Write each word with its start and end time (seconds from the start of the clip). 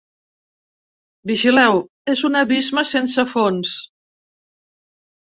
Vigileu, 1.33 1.83
és 2.15 2.25
un 2.31 2.41
abisme 2.41 2.87
sense 2.95 3.29
fons! 3.37 3.79